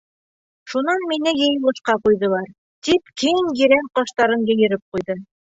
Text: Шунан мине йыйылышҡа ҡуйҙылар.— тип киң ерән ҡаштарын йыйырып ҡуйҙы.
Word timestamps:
Шунан 0.71 1.03
мине 1.11 1.33
йыйылышҡа 1.41 1.95
ҡуйҙылар.— 2.07 2.49
тип 2.89 3.13
киң 3.25 3.53
ерән 3.63 3.93
ҡаштарын 4.01 4.49
йыйырып 4.53 4.85
ҡуйҙы. 4.97 5.21